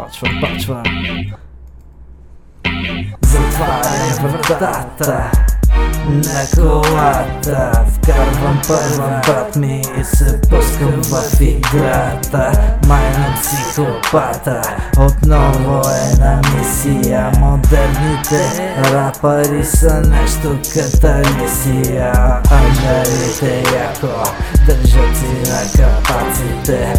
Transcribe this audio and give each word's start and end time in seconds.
Почвам, 0.00 0.40
почвам. 0.40 0.82
Затварям 3.22 4.40
вратата 4.42 5.30
на 6.06 6.46
колата. 6.54 7.84
Вкарвам 7.92 8.60
първа 8.68 9.20
брат 9.26 9.56
ми 9.56 9.82
и 10.00 10.04
се 10.04 10.40
пускам 10.40 11.02
в 11.02 11.40
играта. 11.40 12.52
Май 12.88 13.10
на 13.10 13.34
психопата. 13.40 14.62
Отново 14.98 15.82
е 15.88 16.18
на 16.20 16.40
мисия. 16.56 17.32
Модерните 17.38 18.74
рапъри 18.92 19.64
са 19.64 20.00
нещо 20.00 20.58
каталисия 20.74 22.12
Ангарите 22.50 23.62
яко 23.76 24.30
Държат 24.66 25.16
си 25.16 25.50
на 25.50 25.60
капаците 25.76 26.94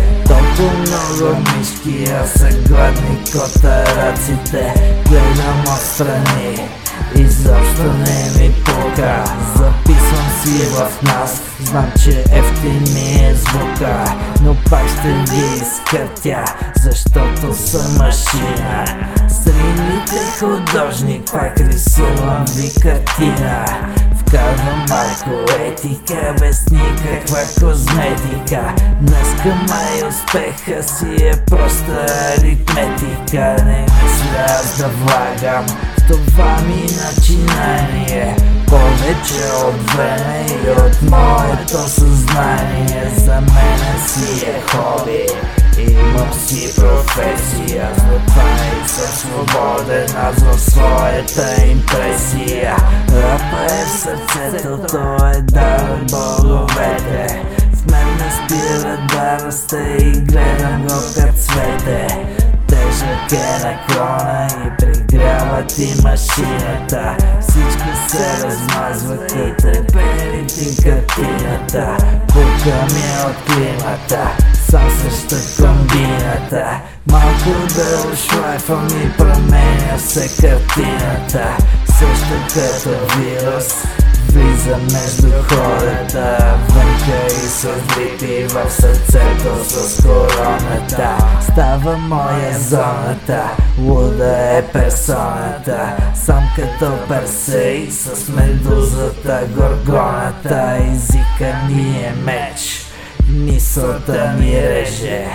А 1.11 2.27
са 2.27 2.49
гладни 2.67 3.17
котараците 3.31 4.73
Гледам 5.09 5.61
отстрани 5.61 6.69
Изобщо 7.15 7.83
не 7.83 8.39
ми 8.39 8.53
пука. 8.65 9.23
Записвам 9.55 10.29
си 10.43 10.65
в 10.65 11.03
нас. 11.03 11.41
Знам, 11.63 11.91
че 12.03 12.23
ефтин 12.31 12.93
ми 12.93 13.25
е 13.25 13.35
звука 13.35 14.15
Но 14.41 14.55
пак 14.69 14.87
ще 14.87 15.33
ги 15.33 15.45
изкъртя 15.55 16.45
Защото 16.83 17.53
съм 17.53 17.97
машина. 17.97 18.85
Стримите 19.29 20.39
художник 20.39 21.31
Пак 21.31 21.59
рисувам 21.59 22.45
ви 22.55 22.71
картина 22.81 23.65
Вкарвам 24.31 24.85
малко 24.89 25.51
етика 25.59 26.35
Без 26.39 26.69
никаква 26.71 27.39
козметика. 27.59 28.73
Днеска 29.01 29.55
май 29.69 30.09
успеха 30.09 30.83
си 30.83 31.25
е 31.25 31.31
проста 31.45 32.05
аритметика. 32.37 33.63
Не 33.65 33.81
мисля 33.81 34.45
аз 34.47 34.77
да 34.77 34.87
влагам. 34.87 35.65
Това 36.07 36.57
ми 36.67 36.81
начинание. 36.81 38.37
Повече 38.67 39.43
от 39.65 39.91
време 39.91 40.45
и 40.49 40.69
от 40.69 41.01
моето 41.01 41.89
съзнание. 41.89 43.11
За 43.17 43.41
мене 43.41 44.07
си 44.07 44.45
е 44.45 44.61
хоби. 44.61 45.25
Имам 45.91 46.33
си 46.33 46.75
професия. 46.75 47.89
Затова 47.95 48.51
и 48.85 48.89
съм 48.89 49.07
свободен 49.07 50.07
аз 50.17 50.43
в 50.43 50.71
своята 50.71 51.65
импресия. 51.65 52.40
в 52.40 52.40
сърцето, 54.01 54.79
то 54.91 55.27
е 55.27 55.41
дар 55.41 55.99
боговете. 56.11 57.43
В 57.73 57.91
мен 57.91 58.07
не 58.17 58.31
спира 58.31 59.07
да 59.09 59.45
расте 59.45 59.97
и 59.99 60.11
гледам 60.11 60.81
го 60.81 60.95
като 61.15 61.33
цвете. 61.37 62.07
Тежък 62.67 63.31
е 63.31 63.67
наклона 63.67 64.47
и 64.65 64.77
пригрява 64.77 65.63
ти 65.67 65.93
машината. 66.03 67.17
Всичко 67.41 67.87
се 68.07 68.43
размазва 68.43 69.17
като 69.17 69.61
трепери 69.61 70.47
ти 70.47 70.83
картината 70.83 71.97
Пука 72.27 72.93
ми 72.93 73.01
е 73.01 73.25
от 73.29 73.45
климата 73.45 74.37
Сам 74.69 74.89
срещу 74.89 75.35
комбината. 75.57 76.81
Малко 77.11 77.49
да 77.75 78.13
ушлайфам 78.13 78.87
и 78.87 79.17
променя 79.17 79.97
се 79.97 80.41
картината 80.41 81.57
Също 82.01 82.33
като 82.53 83.17
вирус. 83.17 83.67
Влиза 84.33 84.77
между 84.77 85.43
хората 85.49 86.57
Вънка 86.69 87.27
и 87.27 87.47
с 87.47 87.67
влити 87.67 88.43
в 88.43 88.71
сърцето 88.71 89.63
с 89.63 90.03
короната. 90.03 91.17
Става 91.51 91.97
моя 91.97 92.59
зоната 92.59 93.43
Луда 93.79 94.57
е 94.57 94.67
персоната. 94.73 95.97
Сам 96.15 96.43
като 96.55 97.07
Персей 97.07 97.91
с 97.91 98.29
медузата 98.29 99.41
Горгоната. 99.55 100.77
Езика 100.93 101.55
ми 101.69 101.97
е 101.97 102.13
меч 102.23 102.85
Мисълта 103.29 104.35
ми 104.39 104.61
реже. 104.61 105.27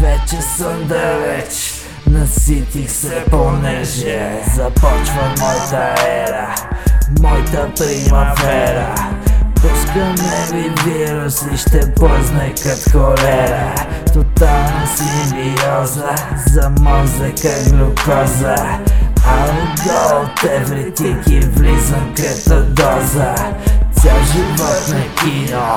Вече 0.00 0.42
съм 0.42 0.84
далеч 0.88 1.77
Наситих 2.10 2.90
се 2.90 3.24
понеже 3.30 4.42
Започва 4.54 5.34
моята 5.40 5.94
ера 6.06 6.54
Моята 7.20 7.70
примавера. 7.76 8.94
Пускаме 9.54 10.46
ви 10.52 10.70
вирус 10.84 11.42
и 11.54 11.56
ще 11.56 11.94
плъзне 11.94 12.54
като 12.62 12.90
холера. 12.90 13.74
Тотална 14.14 14.86
симбиоза 14.96 16.14
За 16.46 16.70
мозъка 16.70 17.70
глюкоза. 17.70 18.54
I'll 19.16 20.22
от 20.22 20.44
евритики 20.44 21.40
влизам 21.40 22.14
като 22.16 22.62
доза. 22.62 23.34
Цял 23.92 24.16
живот 24.32 24.88
на 24.88 25.14
кино 25.14 25.76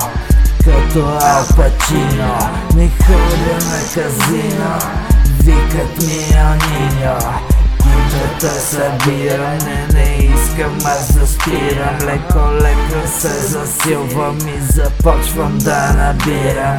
като 0.64 1.06
Ал 1.22 1.46
Пачино 1.56 2.38
Не 2.76 2.90
ходя 2.90 3.66
на 3.66 3.80
казино 3.94 4.80
Викат 5.44 6.04
ми 6.04 6.38
Аниньо 6.38 7.18
Кутата 7.78 8.50
събирам, 8.50 9.58
не, 9.58 9.88
не 9.94 10.34
искам 10.36 10.78
аз 10.86 11.14
да 11.14 11.28
спирам 11.28 11.98
Леко, 12.02 12.64
леко 12.64 13.08
се 13.20 13.48
засилвам 13.48 14.38
и 14.38 14.62
започвам 14.62 15.58
да 15.58 15.94
набирам 15.94 16.78